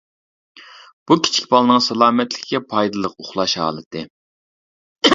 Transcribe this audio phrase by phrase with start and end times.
[1.11, 4.07] بۇ كىچىك بالىنىڭ سالامەتلىكىگە پايدىلىق ئۇخلاش ھالىتى.